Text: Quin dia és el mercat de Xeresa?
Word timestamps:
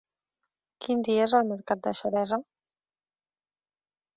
Quin 0.85 1.03
dia 1.09 1.27
és 1.27 1.35
el 1.41 1.45
mercat 1.51 1.83
de 1.89 1.93
Xeresa? 1.99 2.41